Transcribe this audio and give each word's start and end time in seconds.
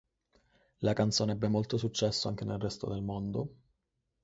La 0.79 0.93
canzone 0.93 1.33
ebbe 1.33 1.47
molto 1.47 1.77
successo 1.77 2.27
anche 2.27 2.43
nel 2.43 2.57
resto 2.57 2.89
del 2.89 3.03
mondo. 3.03 3.55